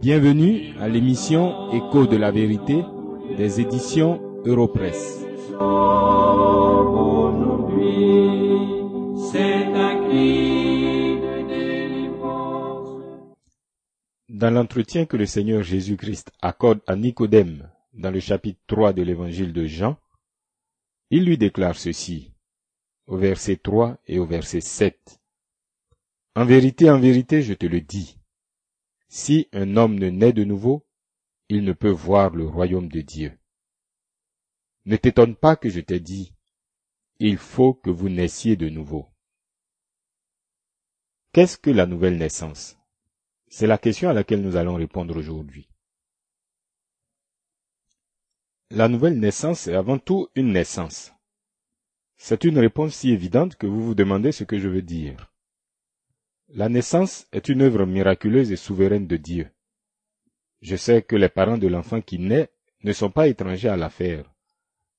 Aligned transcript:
Bienvenue 0.00 0.74
à 0.80 0.88
l'émission 0.88 1.70
Écho 1.72 2.06
de 2.06 2.16
la 2.16 2.30
vérité 2.30 2.82
des 3.36 3.60
éditions 3.60 4.42
délivrance. 4.46 5.20
Dans 14.30 14.50
l'entretien 14.50 15.04
que 15.04 15.18
le 15.18 15.26
Seigneur 15.26 15.62
Jésus-Christ 15.62 16.32
accorde 16.40 16.80
à 16.86 16.96
Nicodème 16.96 17.68
dans 17.92 18.10
le 18.10 18.20
chapitre 18.20 18.60
3 18.68 18.94
de 18.94 19.02
l'évangile 19.02 19.52
de 19.52 19.66
Jean, 19.66 19.98
il 21.10 21.26
lui 21.26 21.36
déclare 21.36 21.76
ceci 21.76 22.32
au 23.06 23.18
verset 23.18 23.56
3 23.56 23.98
et 24.06 24.18
au 24.18 24.24
verset 24.24 24.62
7. 24.62 25.20
En 26.36 26.46
vérité, 26.46 26.88
en 26.88 26.98
vérité, 26.98 27.42
je 27.42 27.52
te 27.52 27.66
le 27.66 27.82
dis, 27.82 28.16
si 29.12 29.48
un 29.52 29.76
homme 29.76 29.98
ne 29.98 30.08
naît 30.08 30.32
de 30.32 30.44
nouveau, 30.44 30.86
il 31.48 31.64
ne 31.64 31.72
peut 31.72 31.90
voir 31.90 32.30
le 32.30 32.46
royaume 32.46 32.88
de 32.88 33.00
Dieu. 33.00 33.36
Ne 34.84 34.96
t'étonne 34.96 35.34
pas 35.34 35.56
que 35.56 35.68
je 35.68 35.80
t'ai 35.80 35.98
dit, 35.98 36.32
il 37.18 37.36
faut 37.36 37.74
que 37.74 37.90
vous 37.90 38.08
naissiez 38.08 38.54
de 38.56 38.68
nouveau. 38.68 39.08
Qu'est-ce 41.32 41.58
que 41.58 41.70
la 41.70 41.86
nouvelle 41.86 42.18
naissance? 42.18 42.78
C'est 43.48 43.66
la 43.66 43.78
question 43.78 44.08
à 44.08 44.12
laquelle 44.12 44.42
nous 44.42 44.54
allons 44.54 44.76
répondre 44.76 45.16
aujourd'hui. 45.16 45.68
La 48.70 48.86
nouvelle 48.86 49.18
naissance 49.18 49.66
est 49.66 49.74
avant 49.74 49.98
tout 49.98 50.28
une 50.36 50.52
naissance. 50.52 51.12
C'est 52.16 52.44
une 52.44 52.60
réponse 52.60 52.94
si 52.94 53.10
évidente 53.10 53.56
que 53.56 53.66
vous 53.66 53.82
vous 53.82 53.96
demandez 53.96 54.30
ce 54.30 54.44
que 54.44 54.60
je 54.60 54.68
veux 54.68 54.82
dire. 54.82 55.29
La 56.52 56.68
naissance 56.68 57.28
est 57.30 57.48
une 57.48 57.62
œuvre 57.62 57.86
miraculeuse 57.86 58.50
et 58.50 58.56
souveraine 58.56 59.06
de 59.06 59.16
Dieu. 59.16 59.48
Je 60.62 60.74
sais 60.74 61.00
que 61.00 61.14
les 61.14 61.28
parents 61.28 61.58
de 61.58 61.68
l'enfant 61.68 62.00
qui 62.00 62.18
naît 62.18 62.50
ne 62.82 62.92
sont 62.92 63.10
pas 63.10 63.28
étrangers 63.28 63.68
à 63.68 63.76
l'affaire, 63.76 64.34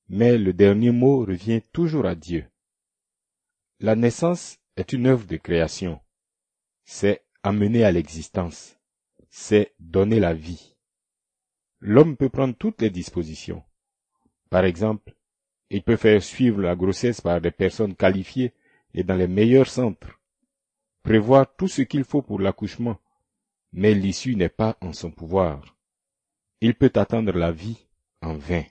mais 0.07 0.37
le 0.37 0.53
dernier 0.53 0.91
mot 0.91 1.25
revient 1.25 1.61
toujours 1.73 2.05
à 2.05 2.15
Dieu. 2.15 2.45
La 3.81 3.97
naissance 3.97 4.59
est 4.77 4.93
une 4.93 5.07
œuvre 5.07 5.27
de 5.27 5.35
création. 5.35 5.99
C'est 6.85 7.25
amener 7.43 7.83
à 7.83 7.91
l'existence. 7.91 8.77
C'est 9.29 9.73
donner 9.77 10.21
la 10.21 10.33
vie. 10.33 10.77
L'homme 11.81 12.15
peut 12.15 12.29
prendre 12.29 12.55
toutes 12.55 12.81
les 12.81 12.89
dispositions. 12.89 13.61
Par 14.49 14.63
exemple, 14.63 15.15
il 15.69 15.83
peut 15.83 15.97
faire 15.97 16.23
suivre 16.23 16.61
la 16.61 16.77
grossesse 16.77 17.19
par 17.19 17.41
des 17.41 17.51
personnes 17.51 17.95
qualifiées 17.95 18.53
et 18.93 19.03
dans 19.03 19.15
les 19.15 19.27
meilleurs 19.27 19.69
centres, 19.69 20.20
prévoir 21.03 21.55
tout 21.55 21.67
ce 21.67 21.81
qu'il 21.81 22.03
faut 22.03 22.21
pour 22.21 22.39
l'accouchement, 22.39 22.99
mais 23.73 23.93
l'issue 23.93 24.35
n'est 24.35 24.49
pas 24.49 24.77
en 24.81 24.93
son 24.93 25.11
pouvoir. 25.11 25.75
Il 26.61 26.75
peut 26.75 26.91
attendre 26.95 27.33
la 27.33 27.51
vie 27.51 27.87
en 28.21 28.35
vain. 28.35 28.63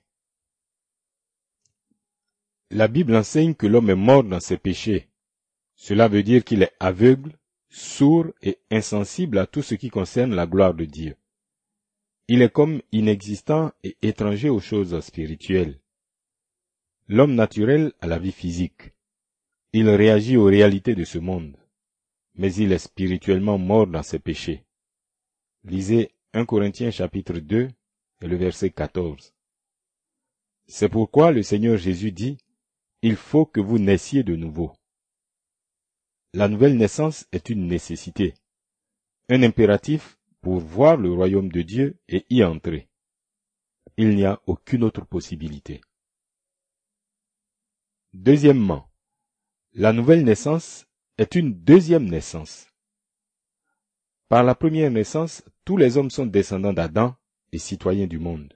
La 2.70 2.86
Bible 2.86 3.16
enseigne 3.16 3.54
que 3.54 3.66
l'homme 3.66 3.90
est 3.90 3.96
mort 3.96 4.22
dans 4.22 4.38
ses 4.38 4.56
péchés. 4.56 5.08
Cela 5.74 6.06
veut 6.06 6.22
dire 6.22 6.44
qu'il 6.44 6.62
est 6.62 6.72
aveugle, 6.78 7.32
sourd 7.68 8.26
et 8.42 8.58
insensible 8.70 9.38
à 9.38 9.46
tout 9.46 9.62
ce 9.62 9.74
qui 9.74 9.90
concerne 9.90 10.34
la 10.34 10.46
gloire 10.46 10.74
de 10.74 10.84
Dieu. 10.84 11.16
Il 12.28 12.42
est 12.42 12.52
comme 12.52 12.80
inexistant 12.92 13.72
et 13.82 13.96
étranger 14.02 14.50
aux 14.50 14.60
choses 14.60 14.98
spirituelles. 15.00 15.80
L'homme 17.08 17.34
naturel 17.34 17.92
a 18.00 18.06
la 18.06 18.20
vie 18.20 18.30
physique. 18.30 18.92
Il 19.72 19.88
réagit 19.88 20.36
aux 20.36 20.44
réalités 20.44 20.94
de 20.94 21.02
ce 21.04 21.18
monde, 21.18 21.56
mais 22.34 22.54
il 22.54 22.72
est 22.72 22.78
spirituellement 22.78 23.58
mort 23.58 23.86
dans 23.86 24.02
ses 24.02 24.18
péchés. 24.18 24.64
Lisez 25.64 26.14
1 26.32 26.46
Corinthiens 26.46 26.91
chapitre 26.91 27.38
2 27.38 27.68
et 28.22 28.26
le 28.26 28.36
verset 28.36 28.70
14. 28.70 29.34
C'est 30.66 30.88
pourquoi 30.88 31.32
le 31.32 31.42
Seigneur 31.42 31.76
Jésus 31.76 32.12
dit, 32.12 32.38
Il 33.02 33.16
faut 33.16 33.44
que 33.44 33.60
vous 33.60 33.78
naissiez 33.78 34.22
de 34.22 34.36
nouveau. 34.36 34.72
La 36.32 36.48
nouvelle 36.48 36.76
naissance 36.76 37.26
est 37.32 37.50
une 37.50 37.66
nécessité, 37.66 38.34
un 39.28 39.42
impératif 39.42 40.19
pour 40.40 40.60
voir 40.60 40.96
le 40.96 41.12
royaume 41.12 41.50
de 41.50 41.62
Dieu 41.62 41.98
et 42.08 42.24
y 42.30 42.44
entrer. 42.44 42.88
Il 43.96 44.14
n'y 44.14 44.24
a 44.24 44.40
aucune 44.46 44.84
autre 44.84 45.04
possibilité. 45.04 45.80
Deuxièmement, 48.12 48.88
la 49.72 49.92
nouvelle 49.92 50.24
naissance 50.24 50.86
est 51.20 51.34
une 51.34 51.53
deuxième 51.53 52.08
naissance. 52.08 52.66
Par 54.31 54.42
la 54.42 54.54
première 54.54 54.91
naissance, 54.91 55.44
tous 55.66 55.76
les 55.76 55.98
hommes 55.98 56.08
sont 56.08 56.25
descendants 56.25 56.72
d'Adam 56.72 57.14
et 57.53 57.58
citoyens 57.58 58.06
du 58.06 58.19
monde. 58.19 58.54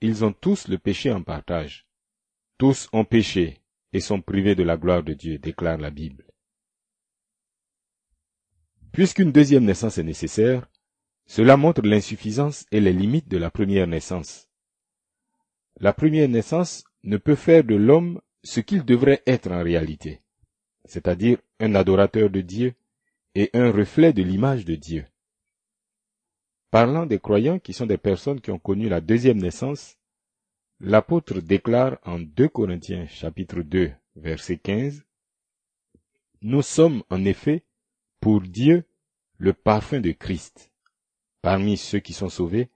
Ils 0.00 0.24
ont 0.24 0.32
tous 0.32 0.66
le 0.66 0.78
péché 0.78 1.12
en 1.12 1.22
partage. 1.22 1.86
Tous 2.56 2.88
ont 2.94 3.04
péché 3.04 3.60
et 3.92 4.00
sont 4.00 4.22
privés 4.22 4.54
de 4.54 4.62
la 4.62 4.78
gloire 4.78 5.02
de 5.02 5.12
Dieu, 5.12 5.36
déclare 5.36 5.76
la 5.76 5.90
Bible. 5.90 6.24
Puisqu'une 8.90 9.30
deuxième 9.30 9.66
naissance 9.66 9.98
est 9.98 10.04
nécessaire, 10.04 10.66
cela 11.26 11.58
montre 11.58 11.82
l'insuffisance 11.82 12.64
et 12.70 12.80
les 12.80 12.94
limites 12.94 13.28
de 13.28 13.36
la 13.36 13.50
première 13.50 13.86
naissance. 13.86 14.48
La 15.80 15.92
première 15.92 16.30
naissance 16.30 16.84
ne 17.02 17.18
peut 17.18 17.34
faire 17.34 17.62
de 17.62 17.74
l'homme 17.74 18.22
ce 18.42 18.60
qu'il 18.60 18.86
devrait 18.86 19.22
être 19.26 19.52
en 19.52 19.62
réalité, 19.62 20.23
c'est-à-dire 20.84 21.38
un 21.60 21.74
adorateur 21.74 22.30
de 22.30 22.40
Dieu 22.40 22.74
et 23.34 23.50
un 23.54 23.70
reflet 23.70 24.12
de 24.12 24.22
l'image 24.22 24.64
de 24.64 24.74
Dieu. 24.74 25.06
Parlant 26.70 27.06
des 27.06 27.18
croyants 27.18 27.58
qui 27.58 27.72
sont 27.72 27.86
des 27.86 27.98
personnes 27.98 28.40
qui 28.40 28.50
ont 28.50 28.58
connu 28.58 28.88
la 28.88 29.00
deuxième 29.00 29.40
naissance, 29.40 29.96
l'apôtre 30.80 31.40
déclare 31.40 31.98
en 32.04 32.18
2 32.18 32.48
Corinthiens 32.48 33.06
chapitre 33.06 33.62
2 33.62 33.92
verset 34.16 34.58
15, 34.58 35.04
Nous 36.42 36.62
sommes 36.62 37.02
en 37.10 37.24
effet 37.24 37.64
pour 38.20 38.40
Dieu 38.40 38.84
le 39.38 39.52
parfum 39.52 40.00
de 40.00 40.12
Christ, 40.12 40.70
parmi 41.42 41.76
ceux 41.76 42.00
qui 42.00 42.12
sont 42.12 42.28
sauvés 42.28 42.70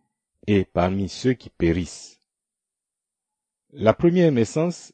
et 0.46 0.64
parmi 0.64 1.08
ceux 1.08 1.34
qui 1.34 1.50
périssent. 1.50 2.20
La 3.72 3.92
première 3.92 4.32
naissance 4.32 4.92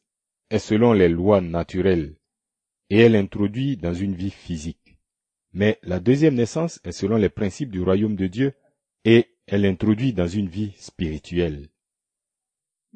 est 0.50 0.58
selon 0.58 0.92
les 0.92 1.08
lois 1.08 1.40
naturelles 1.40 2.16
et 2.94 3.00
elle 3.00 3.16
introduit 3.16 3.76
dans 3.76 3.92
une 3.92 4.14
vie 4.14 4.30
physique. 4.30 4.96
Mais 5.52 5.80
la 5.82 5.98
deuxième 5.98 6.36
naissance 6.36 6.78
est 6.84 6.92
selon 6.92 7.16
les 7.16 7.28
principes 7.28 7.72
du 7.72 7.82
royaume 7.82 8.14
de 8.14 8.28
Dieu 8.28 8.52
et 9.04 9.26
elle 9.48 9.66
introduit 9.66 10.12
dans 10.12 10.28
une 10.28 10.46
vie 10.46 10.74
spirituelle. 10.76 11.66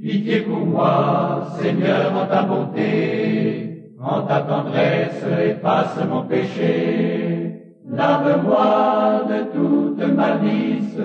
Pitié 0.00 0.42
pour 0.42 0.64
moi, 0.64 1.48
Seigneur, 1.60 2.14
en 2.14 2.28
ta 2.28 2.44
bonté, 2.44 3.90
en 3.98 4.22
ta 4.22 4.42
tendresse, 4.42 5.24
efface 5.56 5.98
mon 6.08 6.28
péché. 6.28 7.54
Lave-moi 7.90 9.26
de 9.28 9.52
toute 9.52 10.14
malice, 10.14 11.02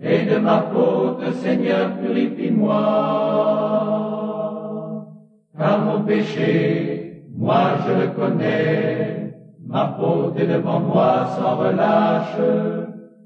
et 0.00 0.24
de 0.24 0.36
ma 0.36 0.70
faute, 0.72 1.34
Seigneur, 1.42 1.98
purifie-moi. 1.98 2.76
Car 5.58 5.84
mon 5.84 6.04
péché, 6.04 7.03
moi 7.36 7.76
je 7.86 7.92
le 7.92 8.08
connais, 8.08 9.34
ma 9.66 9.94
faute 9.98 10.38
est 10.38 10.46
devant 10.46 10.80
moi 10.80 11.26
sans 11.36 11.56
relâche. 11.56 12.36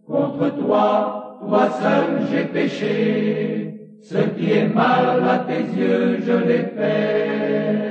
Contre 0.07 0.51
toi, 0.59 1.39
toi 1.41 1.69
seul 1.71 2.27
j'ai 2.31 2.45
péché, 2.45 3.75
ce 4.03 4.19
qui 4.37 4.53
est 4.53 4.69
mal 4.69 5.23
à 5.29 5.39
tes 5.41 5.63
yeux, 5.79 6.21
je 6.23 6.33
l'ai 6.33 6.63
fait. 6.77 7.89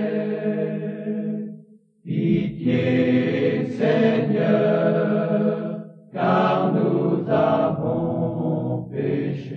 Pitié, 2.04 3.68
Seigneur, 3.78 5.82
car 6.12 6.74
nous 6.74 7.24
avons 7.30 8.90
péché. 8.92 9.54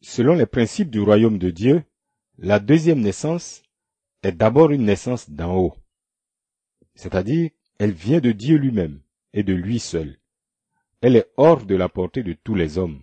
Selon 0.00 0.34
les 0.34 0.46
principes 0.46 0.90
du 0.90 1.00
royaume 1.00 1.38
de 1.38 1.50
Dieu, 1.50 1.82
la 2.38 2.58
deuxième 2.58 3.00
naissance 3.00 3.62
est 4.22 4.32
d'abord 4.32 4.70
une 4.70 4.84
naissance 4.84 5.30
d'en 5.30 5.56
haut. 5.56 5.76
C'est-à-dire, 6.94 7.50
elle 7.78 7.92
vient 7.92 8.20
de 8.20 8.32
Dieu 8.32 8.56
lui-même 8.56 9.00
et 9.32 9.42
de 9.42 9.52
lui 9.52 9.78
seul. 9.78 10.18
Elle 11.00 11.16
est 11.16 11.30
hors 11.36 11.64
de 11.64 11.74
la 11.74 11.88
portée 11.88 12.22
de 12.22 12.32
tous 12.32 12.54
les 12.54 12.78
hommes. 12.78 13.02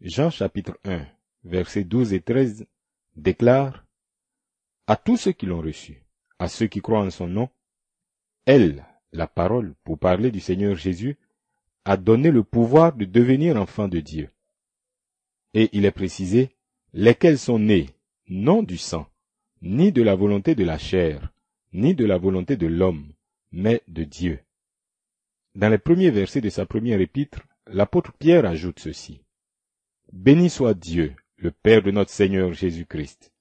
Jean 0.00 0.30
chapitre 0.30 0.78
1, 0.84 1.06
versets 1.44 1.84
12 1.84 2.12
et 2.12 2.20
13 2.20 2.66
déclare 3.16 3.86
À 4.86 4.96
tous 4.96 5.16
ceux 5.16 5.32
qui 5.32 5.46
l'ont 5.46 5.62
reçu, 5.62 6.02
à 6.38 6.48
ceux 6.48 6.66
qui 6.66 6.80
croient 6.80 7.00
en 7.00 7.10
son 7.10 7.26
nom, 7.26 7.48
elle, 8.44 8.84
la 9.12 9.26
parole, 9.26 9.74
pour 9.84 9.98
parler 9.98 10.30
du 10.30 10.40
Seigneur 10.40 10.76
Jésus, 10.76 11.16
a 11.84 11.96
donné 11.96 12.30
le 12.30 12.42
pouvoir 12.42 12.92
de 12.92 13.04
devenir 13.04 13.56
enfants 13.56 13.88
de 13.88 14.00
Dieu. 14.00 14.30
Et 15.54 15.70
il 15.72 15.84
est 15.84 15.92
précisé, 15.92 16.50
lesquels 16.92 17.38
sont 17.38 17.58
nés, 17.58 17.95
non 18.28 18.62
du 18.62 18.76
sang, 18.76 19.06
ni 19.62 19.92
de 19.92 20.02
la 20.02 20.14
volonté 20.14 20.54
de 20.54 20.64
la 20.64 20.78
chair, 20.78 21.32
ni 21.72 21.94
de 21.94 22.04
la 22.04 22.18
volonté 22.18 22.56
de 22.56 22.66
l'homme, 22.66 23.12
mais 23.52 23.82
de 23.88 24.04
Dieu. 24.04 24.40
dans 25.54 25.70
les 25.70 25.78
premiers 25.78 26.10
versets 26.10 26.42
de 26.42 26.50
sa 26.50 26.66
première 26.66 27.00
épître, 27.00 27.40
l'apôtre 27.66 28.12
Pierre 28.12 28.44
ajoute 28.44 28.78
ceci. 28.78 29.22
Béni 30.12 30.50
soit 30.50 30.74
Dieu, 30.74 31.14
le 31.38 31.50
Père 31.50 31.82
de 31.82 31.90
notre 31.90 32.10
Seigneur 32.10 32.52
Jésus-Christ, 32.52 33.32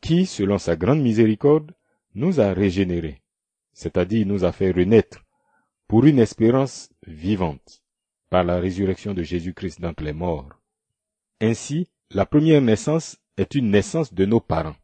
qui, 0.00 0.24
selon 0.24 0.58
sa 0.58 0.74
grande 0.74 1.02
miséricorde, 1.02 1.72
nous 2.14 2.40
a 2.40 2.54
régénérés, 2.54 3.20
c'est-à-dire 3.74 4.26
nous 4.26 4.44
a 4.44 4.52
fait 4.52 4.70
renaître, 4.70 5.24
pour 5.86 6.06
une 6.06 6.18
espérance 6.18 6.90
vivante, 7.06 7.82
par 8.30 8.44
la 8.44 8.58
résurrection 8.58 9.12
de 9.12 9.22
Jésus-Christ 9.22 9.82
d'entre 9.82 10.02
les 10.02 10.14
morts. 10.14 10.48
Ainsi, 11.40 11.88
la 12.10 12.24
première 12.24 12.62
naissance 12.62 13.18
est 13.36 13.54
une 13.54 13.70
naissance 13.70 14.14
de 14.14 14.24
nos 14.24 14.40
parents, 14.40 14.76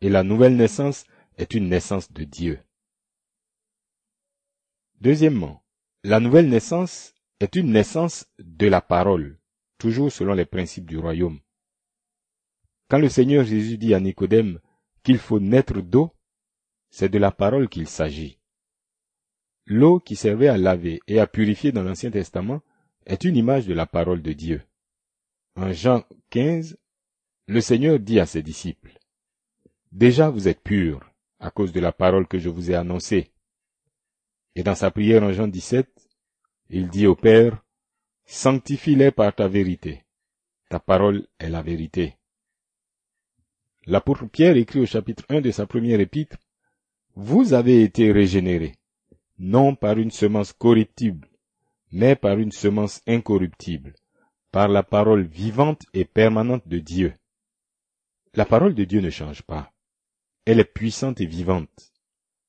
et 0.00 0.08
la 0.08 0.22
nouvelle 0.22 0.56
naissance 0.56 1.04
est 1.38 1.54
une 1.54 1.68
naissance 1.68 2.12
de 2.12 2.24
Dieu. 2.24 2.60
Deuxièmement, 5.00 5.62
la 6.04 6.20
nouvelle 6.20 6.48
naissance 6.48 7.14
est 7.40 7.56
une 7.56 7.70
naissance 7.70 8.26
de 8.38 8.66
la 8.66 8.80
parole, 8.80 9.38
toujours 9.78 10.10
selon 10.10 10.34
les 10.34 10.46
principes 10.46 10.86
du 10.86 10.98
royaume. 10.98 11.40
Quand 12.88 12.98
le 12.98 13.08
Seigneur 13.08 13.44
Jésus 13.44 13.78
dit 13.78 13.94
à 13.94 14.00
Nicodème 14.00 14.60
qu'il 15.02 15.18
faut 15.18 15.40
naître 15.40 15.80
d'eau, 15.80 16.12
c'est 16.90 17.08
de 17.08 17.18
la 17.18 17.32
parole 17.32 17.68
qu'il 17.68 17.88
s'agit. 17.88 18.38
L'eau 19.66 19.98
qui 19.98 20.14
servait 20.14 20.48
à 20.48 20.56
laver 20.56 21.00
et 21.08 21.18
à 21.18 21.26
purifier 21.26 21.72
dans 21.72 21.82
l'Ancien 21.82 22.10
Testament 22.10 22.62
est 23.04 23.24
une 23.24 23.36
image 23.36 23.66
de 23.66 23.74
la 23.74 23.86
parole 23.86 24.22
de 24.22 24.32
Dieu. 24.32 24.62
En 25.56 25.72
Jean 25.72 26.04
15, 26.30 26.78
le 27.48 27.60
Seigneur 27.60 28.00
dit 28.00 28.18
à 28.18 28.26
ses 28.26 28.42
disciples, 28.42 28.98
Déjà 29.92 30.30
vous 30.30 30.48
êtes 30.48 30.62
purs 30.62 31.00
à 31.38 31.50
cause 31.50 31.72
de 31.72 31.80
la 31.80 31.92
parole 31.92 32.26
que 32.26 32.38
je 32.38 32.48
vous 32.48 32.70
ai 32.70 32.74
annoncée. 32.74 33.30
Et 34.56 34.62
dans 34.62 34.74
sa 34.74 34.90
prière 34.90 35.22
en 35.22 35.32
Jean 35.32 35.46
17, 35.46 35.88
il 36.70 36.88
dit 36.88 37.06
au 37.06 37.14
Père, 37.14 37.62
Sanctifie-les 38.24 39.12
par 39.12 39.32
ta 39.34 39.46
vérité. 39.46 40.04
Ta 40.68 40.80
parole 40.80 41.28
est 41.38 41.48
la 41.48 41.62
vérité. 41.62 42.16
L'apôtre 43.86 44.26
Pierre 44.26 44.56
écrit 44.56 44.80
au 44.80 44.86
chapitre 44.86 45.24
1 45.28 45.40
de 45.40 45.52
sa 45.52 45.66
première 45.66 46.00
épître, 46.00 46.36
Vous 47.14 47.52
avez 47.52 47.82
été 47.84 48.10
régénérés, 48.10 48.74
non 49.38 49.76
par 49.76 49.98
une 49.98 50.10
semence 50.10 50.52
corruptible, 50.52 51.28
mais 51.92 52.16
par 52.16 52.38
une 52.38 52.50
semence 52.50 53.00
incorruptible, 53.06 53.94
par 54.50 54.66
la 54.66 54.82
parole 54.82 55.22
vivante 55.22 55.82
et 55.94 56.04
permanente 56.04 56.66
de 56.66 56.80
Dieu. 56.80 57.14
La 58.36 58.44
parole 58.44 58.74
de 58.74 58.84
Dieu 58.84 59.00
ne 59.00 59.08
change 59.08 59.40
pas. 59.42 59.72
Elle 60.44 60.60
est 60.60 60.64
puissante 60.64 61.22
et 61.22 61.26
vivante. 61.26 61.90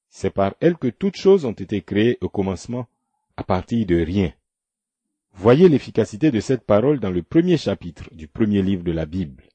C'est 0.10 0.32
par 0.32 0.54
elle 0.60 0.78
que 0.78 0.90
toutes 0.90 1.16
choses 1.16 1.46
ont 1.46 1.54
été 1.54 1.82
créées 1.82 2.18
au 2.20 2.28
commencement, 2.28 2.88
à 3.38 3.44
partir 3.46 3.86
de 3.86 3.96
rien. 3.96 4.34
Voyez 5.32 5.70
l'efficacité 5.70 6.30
de 6.30 6.42
cette 6.42 6.66
parole 6.66 7.00
dans 7.00 7.10
le 7.10 7.24
premier 7.24 7.56
chapitre 7.56 8.14
du 8.14 8.28
premier 8.28 8.62
livre 8.62 8.84
de 8.84 8.92
la 8.92 9.06
Bible. 9.06 9.48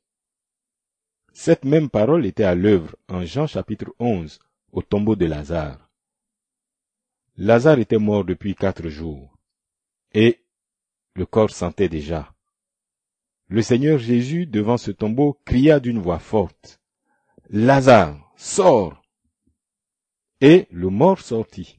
Cette 1.34 1.66
même 1.66 1.90
parole 1.90 2.24
était 2.24 2.44
à 2.44 2.54
l'œuvre 2.54 2.96
en 3.08 3.26
Jean 3.26 3.46
chapitre 3.46 3.94
11 3.98 4.38
au 4.72 4.80
tombeau 4.80 5.16
de 5.16 5.26
Lazare. 5.26 5.90
Lazare 7.36 7.78
était 7.78 7.98
mort 7.98 8.24
depuis 8.24 8.54
quatre 8.54 8.88
jours 8.88 9.36
et 10.12 10.42
le 11.14 11.26
corps 11.26 11.50
sentait 11.50 11.90
déjà. 11.90 12.34
Le 13.52 13.60
Seigneur 13.60 13.98
Jésus, 13.98 14.46
devant 14.46 14.78
ce 14.78 14.90
tombeau, 14.90 15.38
cria 15.44 15.78
d'une 15.78 15.98
voix 15.98 16.18
forte, 16.18 16.80
Lazare, 17.50 18.32
sors! 18.34 19.04
Et 20.40 20.66
le 20.70 20.88
mort 20.88 21.20
sortit. 21.20 21.78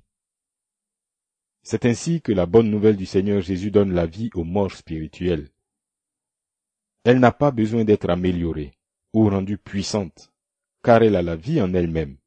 C'est 1.63 1.87
ainsi 1.87 2.21
que 2.21 2.31
la 2.31 2.45
bonne 2.45 2.69
nouvelle 2.69 2.95
du 2.95 3.07
Seigneur 3.07 3.41
Jésus 3.41 3.71
donne 3.71 3.91
la 3.91 4.05
vie 4.05 4.29
aux 4.35 4.43
morts 4.43 4.73
spirituels. 4.73 5.49
Elle 7.05 7.17
n'a 7.17 7.31
pas 7.31 7.49
besoin 7.49 7.83
d'être 7.83 8.11
améliorée 8.11 8.77
ou 9.11 9.27
rendue 9.27 9.57
puissante, 9.57 10.31
car 10.83 11.01
elle 11.01 11.15
a 11.15 11.23
la 11.23 11.35
vie 11.35 11.59
en 11.59 11.73
elle-même. 11.73 12.17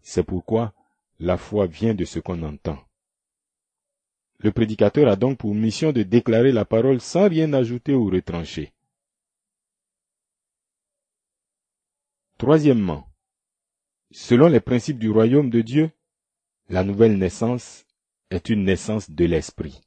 C'est 0.00 0.24
pourquoi 0.24 0.72
la 1.18 1.36
foi 1.36 1.66
vient 1.66 1.92
de 1.92 2.06
ce 2.06 2.18
qu'on 2.18 2.42
entend. 2.42 2.78
Le 4.38 4.52
prédicateur 4.52 5.08
a 5.08 5.16
donc 5.16 5.38
pour 5.38 5.54
mission 5.54 5.92
de 5.92 6.02
déclarer 6.02 6.52
la 6.52 6.64
parole 6.64 7.00
sans 7.00 7.28
rien 7.28 7.52
ajouter 7.52 7.94
ou 7.94 8.10
retrancher. 8.10 8.72
Troisièmement, 12.36 13.08
selon 14.10 14.48
les 14.48 14.60
principes 14.60 14.98
du 14.98 15.10
royaume 15.10 15.50
de 15.50 15.60
Dieu, 15.60 15.90
la 16.68 16.84
nouvelle 16.84 17.16
naissance 17.16 17.84
est 18.30 18.48
une 18.48 18.64
naissance 18.64 19.10
de 19.10 19.24
l'esprit. 19.24 19.80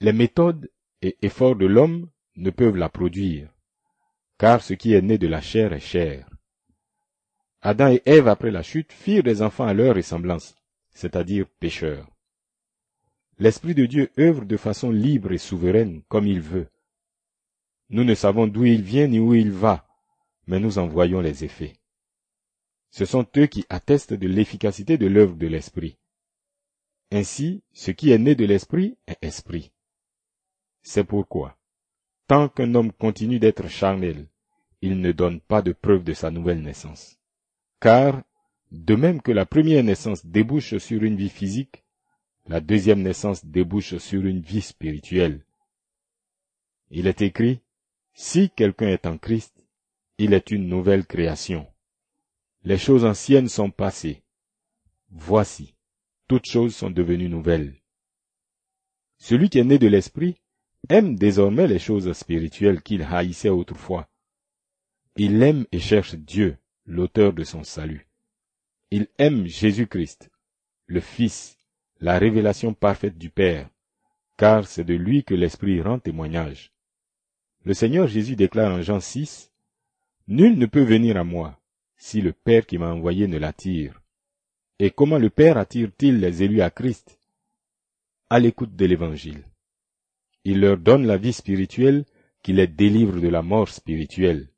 Les 0.00 0.12
méthodes 0.12 0.70
et 1.02 1.16
efforts 1.22 1.56
de 1.56 1.66
l'homme 1.66 2.10
ne 2.36 2.50
peuvent 2.50 2.76
la 2.76 2.88
produire, 2.88 3.52
car 4.38 4.62
ce 4.62 4.74
qui 4.74 4.92
est 4.92 5.02
né 5.02 5.18
de 5.18 5.28
la 5.28 5.40
chair 5.40 5.72
est 5.72 5.80
chair. 5.80 6.28
Adam 7.62 7.88
et 7.88 8.02
Ève, 8.06 8.28
après 8.28 8.50
la 8.50 8.62
chute, 8.62 8.92
firent 8.92 9.22
des 9.22 9.42
enfants 9.42 9.66
à 9.66 9.74
leur 9.74 9.94
ressemblance, 9.94 10.56
c'est-à-dire 10.94 11.46
pécheurs. 11.58 12.08
L'Esprit 13.40 13.74
de 13.74 13.86
Dieu 13.86 14.10
œuvre 14.18 14.44
de 14.44 14.58
façon 14.58 14.90
libre 14.90 15.32
et 15.32 15.38
souveraine 15.38 16.02
comme 16.08 16.26
il 16.26 16.42
veut. 16.42 16.68
Nous 17.88 18.04
ne 18.04 18.14
savons 18.14 18.46
d'où 18.46 18.66
il 18.66 18.82
vient 18.82 19.06
ni 19.06 19.18
où 19.18 19.32
il 19.32 19.50
va, 19.50 19.88
mais 20.46 20.60
nous 20.60 20.76
en 20.76 20.86
voyons 20.86 21.22
les 21.22 21.42
effets. 21.42 21.72
Ce 22.90 23.06
sont 23.06 23.26
eux 23.38 23.46
qui 23.46 23.64
attestent 23.70 24.12
de 24.12 24.28
l'efficacité 24.28 24.98
de 24.98 25.06
l'œuvre 25.06 25.36
de 25.36 25.46
l'Esprit. 25.46 25.96
Ainsi, 27.10 27.62
ce 27.72 27.90
qui 27.90 28.10
est 28.10 28.18
né 28.18 28.34
de 28.34 28.44
l'Esprit 28.44 28.98
est 29.06 29.16
Esprit. 29.22 29.72
C'est 30.82 31.04
pourquoi, 31.04 31.56
tant 32.26 32.50
qu'un 32.50 32.74
homme 32.74 32.92
continue 32.92 33.38
d'être 33.38 33.68
charnel, 33.68 34.26
il 34.82 35.00
ne 35.00 35.12
donne 35.12 35.40
pas 35.40 35.62
de 35.62 35.72
preuve 35.72 36.04
de 36.04 36.12
sa 36.12 36.30
nouvelle 36.30 36.60
naissance. 36.60 37.18
Car, 37.80 38.22
de 38.70 38.96
même 38.96 39.22
que 39.22 39.32
la 39.32 39.46
première 39.46 39.82
naissance 39.82 40.26
débouche 40.26 40.76
sur 40.76 41.02
une 41.02 41.16
vie 41.16 41.30
physique, 41.30 41.84
la 42.46 42.60
deuxième 42.60 43.02
naissance 43.02 43.44
débouche 43.44 43.96
sur 43.98 44.24
une 44.24 44.40
vie 44.40 44.62
spirituelle. 44.62 45.44
Il 46.90 47.06
est 47.06 47.22
écrit, 47.22 47.60
si 48.14 48.50
quelqu'un 48.50 48.88
est 48.88 49.06
en 49.06 49.18
Christ, 49.18 49.64
il 50.18 50.34
est 50.34 50.50
une 50.50 50.68
nouvelle 50.68 51.06
création. 51.06 51.66
Les 52.64 52.78
choses 52.78 53.04
anciennes 53.04 53.48
sont 53.48 53.70
passées. 53.70 54.22
Voici, 55.10 55.74
toutes 56.28 56.46
choses 56.46 56.74
sont 56.74 56.90
devenues 56.90 57.28
nouvelles. 57.28 57.74
Celui 59.18 59.48
qui 59.48 59.58
est 59.58 59.64
né 59.64 59.78
de 59.78 59.86
l'Esprit 59.86 60.40
aime 60.88 61.16
désormais 61.16 61.68
les 61.68 61.78
choses 61.78 62.12
spirituelles 62.12 62.82
qu'il 62.82 63.02
haïssait 63.02 63.48
autrefois. 63.48 64.08
Il 65.16 65.42
aime 65.42 65.66
et 65.72 65.78
cherche 65.78 66.14
Dieu, 66.14 66.56
l'auteur 66.86 67.32
de 67.32 67.44
son 67.44 67.62
salut. 67.62 68.06
Il 68.90 69.08
aime 69.18 69.46
Jésus-Christ, 69.46 70.30
le 70.86 71.00
Fils, 71.00 71.59
la 72.00 72.18
révélation 72.18 72.72
parfaite 72.72 73.18
du 73.18 73.30
Père, 73.30 73.68
car 74.36 74.66
c'est 74.66 74.84
de 74.84 74.94
lui 74.94 75.22
que 75.22 75.34
l'Esprit 75.34 75.82
rend 75.82 75.98
témoignage. 75.98 76.72
Le 77.64 77.74
Seigneur 77.74 78.06
Jésus 78.06 78.36
déclare 78.36 78.72
en 78.72 78.82
Jean 78.82 79.00
6, 79.00 79.52
Nul 80.28 80.56
ne 80.58 80.66
peut 80.66 80.84
venir 80.84 81.16
à 81.16 81.24
moi 81.24 81.60
si 81.96 82.22
le 82.22 82.32
Père 82.32 82.64
qui 82.64 82.78
m'a 82.78 82.90
envoyé 82.90 83.26
ne 83.26 83.36
l'attire. 83.36 84.00
Et 84.78 84.90
comment 84.90 85.18
le 85.18 85.28
Père 85.28 85.58
attire-t-il 85.58 86.18
les 86.20 86.42
élus 86.42 86.62
à 86.62 86.70
Christ 86.70 87.18
À 88.30 88.40
l'écoute 88.40 88.74
de 88.74 88.86
l'Évangile. 88.86 89.44
Il 90.44 90.60
leur 90.60 90.78
donne 90.78 91.06
la 91.06 91.18
vie 91.18 91.34
spirituelle 91.34 92.06
qui 92.42 92.54
les 92.54 92.66
délivre 92.66 93.20
de 93.20 93.28
la 93.28 93.42
mort 93.42 93.68
spirituelle. 93.68 94.48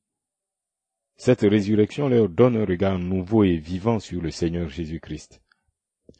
Cette 1.16 1.40
résurrection 1.40 2.08
leur 2.08 2.28
donne 2.28 2.56
un 2.56 2.64
regard 2.64 3.00
nouveau 3.00 3.42
et 3.42 3.56
vivant 3.56 3.98
sur 3.98 4.22
le 4.22 4.30
Seigneur 4.30 4.68
Jésus-Christ. 4.68 5.42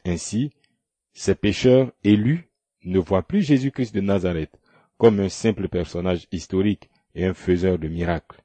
Ainsi, 0.03 0.51
ces 1.13 1.35
pécheurs 1.35 1.91
élus 2.03 2.49
ne 2.83 2.99
voient 2.99 3.23
plus 3.23 3.41
Jésus-Christ 3.41 3.93
de 3.95 4.01
Nazareth 4.01 4.59
comme 4.97 5.19
un 5.19 5.29
simple 5.29 5.67
personnage 5.67 6.27
historique 6.31 6.89
et 7.15 7.25
un 7.25 7.33
faiseur 7.33 7.77
de 7.77 7.87
miracles, 7.87 8.41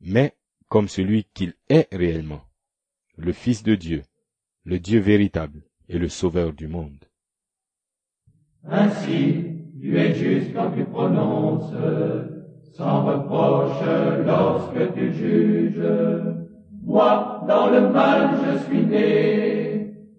mais 0.00 0.34
comme 0.68 0.88
celui 0.88 1.24
qu'il 1.34 1.54
est 1.68 1.88
réellement, 1.92 2.42
le 3.16 3.32
Fils 3.32 3.62
de 3.62 3.74
Dieu, 3.74 4.02
le 4.64 4.78
Dieu 4.78 5.00
véritable 5.00 5.62
et 5.88 5.98
le 5.98 6.08
Sauveur 6.08 6.52
du 6.52 6.68
monde. 6.68 7.04
Ainsi, 8.68 9.44
tu 9.80 9.96
es 9.96 10.14
juste 10.14 10.52
quand 10.54 10.72
tu 10.72 10.84
prononces, 10.84 11.72
sans 12.72 13.04
reproche 13.04 13.80
lorsque 14.24 14.94
tu 14.94 15.12
juges. 15.12 15.82
Moi, 16.82 17.44
dans 17.48 17.70
le 17.70 17.88
mal, 17.90 18.36
je 18.44 18.64
suis 18.64 18.84
né, 18.84 19.65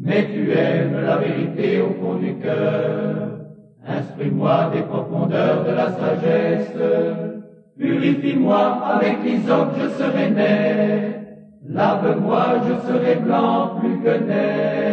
Mais 0.01 0.27
tu 0.35 0.51
aimes 0.51 1.01
la 1.07 1.17
vérité 1.17 1.81
au 1.81 1.91
fond 2.01 2.17
du 2.17 2.35
cœur, 2.35 3.39
instruis-moi 3.87 4.73
des 4.75 4.83
profondeurs 4.83 5.65
de 5.65 5.71
la 5.71 5.89
sagesse, 5.89 6.77
purifie-moi 7.79 8.63
avec 8.95 9.25
l'hysope, 9.25 9.75
je 9.81 9.89
serai 9.89 10.31
net, 10.31 11.15
Lave-moi, 11.67 12.45
je 12.69 12.75
serai 12.87 13.15
blanc 13.17 13.81
plus 13.81 13.99
que 14.05 14.27
neige. 14.27 14.84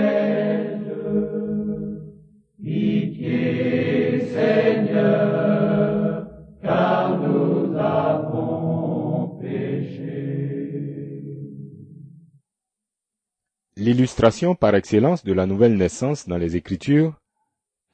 L'illustration 13.83 14.53
par 14.53 14.75
excellence 14.75 15.23
de 15.23 15.33
la 15.33 15.47
nouvelle 15.47 15.75
naissance 15.75 16.27
dans 16.27 16.37
les 16.37 16.55
Écritures 16.55 17.19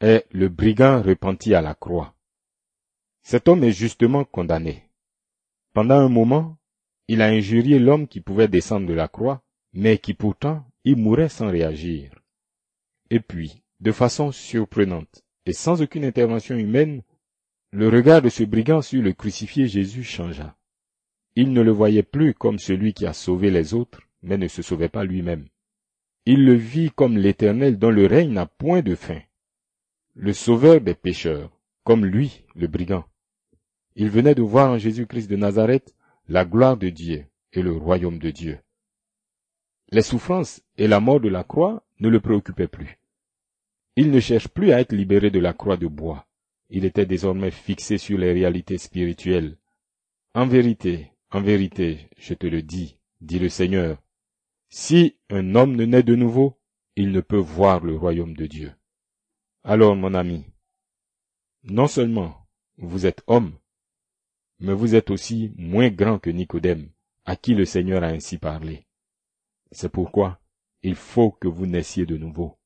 est 0.02 0.26
le 0.32 0.50
brigand 0.50 1.02
repenti 1.02 1.54
à 1.54 1.62
la 1.62 1.76
croix. 1.76 2.14
Cet 3.22 3.48
homme 3.48 3.64
est 3.64 3.72
justement 3.72 4.26
condamné. 4.26 4.84
Pendant 5.74 5.96
un 5.96 6.10
moment, 6.10 6.58
il 7.08 7.22
a 7.22 7.28
injurié 7.28 7.80
l'homme 7.80 8.10
qui 8.10 8.20
pouvait 8.20 8.50
descendre 8.50 8.86
de 8.86 8.94
la 8.94 9.08
croix, 9.08 9.42
mais 9.72 9.98
qui 9.98 10.14
pourtant 10.14 10.66
y 10.84 10.94
mourait 10.94 11.30
sans 11.30 11.50
réagir. 11.50 12.12
Et 13.10 13.22
puis, 13.22 13.64
de 13.80 13.94
façon 13.94 14.34
surprenante, 14.34 15.24
et 15.46 15.54
sans 15.54 15.82
aucune 15.82 16.04
intervention 16.04 16.58
humaine, 16.58 17.02
le 17.72 17.88
regard 17.88 18.22
de 18.22 18.28
ce 18.28 18.44
brigand 18.44 18.82
sur 18.82 19.02
le 19.02 19.14
crucifié 19.14 19.70
Jésus 19.70 20.04
changea. 20.04 20.58
Il 21.38 21.54
ne 21.54 21.62
le 21.62 21.72
voyait 21.72 22.04
plus 22.04 22.34
comme 22.34 22.60
celui 22.60 22.94
qui 22.94 23.06
a 23.06 23.14
sauvé 23.14 23.52
les 23.52 23.74
autres, 23.74 24.02
mais 24.22 24.38
ne 24.38 24.50
se 24.50 24.62
sauvait 24.62 24.90
pas 24.90 25.06
lui-même. 25.06 25.48
Il 26.30 26.44
le 26.44 26.56
vit 26.56 26.92
comme 26.92 27.18
l'Éternel 27.18 27.80
dont 27.80 27.90
le 27.90 28.06
règne 28.06 28.34
n'a 28.34 28.48
point 28.48 28.82
de 28.82 28.96
fin, 28.96 29.22
le 30.14 30.34
sauveur 30.34 30.82
des 30.82 30.94
pécheurs, 30.94 31.58
comme 31.86 32.06
lui, 32.06 32.44
le 32.54 32.68
brigand. 32.68 33.06
Il 33.96 34.10
venait 34.10 34.36
de 34.36 34.42
voir 34.42 34.72
en 34.72 34.78
Jésus-Christ 34.78 35.30
de 35.30 35.38
Nazareth 35.38 35.96
la 36.28 36.44
gloire 36.44 36.76
de 36.76 36.90
Dieu 36.90 37.24
et 37.54 37.62
le 37.62 37.72
royaume 37.72 38.20
de 38.20 38.30
Dieu. 38.30 38.60
Les 39.90 40.02
souffrances 40.02 40.62
et 40.78 40.90
la 40.90 41.00
mort 41.00 41.22
de 41.22 41.30
la 41.30 41.46
croix 41.46 41.86
ne 42.02 42.10
le 42.10 42.20
préoccupaient 42.20 42.68
plus. 42.68 43.00
Il 43.96 44.12
ne 44.12 44.20
cherche 44.20 44.50
plus 44.50 44.74
à 44.74 44.82
être 44.82 44.92
libéré 44.92 45.32
de 45.32 45.40
la 45.40 45.54
croix 45.54 45.78
de 45.78 45.88
bois. 45.88 46.28
Il 46.70 46.84
était 46.84 47.06
désormais 47.06 47.52
fixé 47.52 47.98
sur 47.98 48.18
les 48.18 48.34
réalités 48.34 48.78
spirituelles. 48.78 49.56
En 50.36 50.46
vérité, 50.46 51.10
en 51.32 51.40
vérité, 51.40 52.10
je 52.18 52.34
te 52.34 52.48
le 52.48 52.62
dis, 52.64 52.98
dit 53.22 53.40
le 53.40 53.48
Seigneur, 53.48 53.98
si 54.70 55.18
un 55.30 55.56
homme 55.56 55.76
ne 55.76 55.86
naît 55.86 56.04
de 56.04 56.16
nouveau, 56.16 56.60
il 56.96 57.12
ne 57.12 57.22
peut 57.22 57.38
voir 57.38 57.84
le 57.84 57.96
royaume 57.96 58.36
de 58.36 58.46
Dieu. 58.46 58.74
Alors, 59.64 59.96
mon 59.96 60.14
ami, 60.14 60.46
non 61.64 61.88
seulement 61.88 62.48
vous 62.78 63.06
êtes 63.06 63.24
homme, 63.28 63.58
mais 64.60 64.74
vous 64.74 64.96
êtes 64.96 65.12
aussi 65.12 65.52
moins 65.58 65.90
grand 65.90 66.20
que 66.20 66.30
Nicodème, 66.30 66.90
à 67.26 67.36
qui 67.36 67.54
le 67.54 67.66
Seigneur 67.66 68.04
a 68.04 68.08
ainsi 68.08 68.38
parlé. 68.38 68.88
C'est 69.72 69.90
pourquoi 69.90 70.40
il 70.84 70.96
faut 70.96 71.32
que 71.32 71.48
vous 71.48 71.66
naissiez 71.66 72.06
de 72.06 72.18
nouveau. 72.18 72.58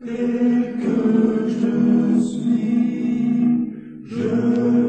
Tel 0.00 0.76
que 0.78 1.48
je 1.48 2.20
suis, 2.20 3.72
je 4.04 4.87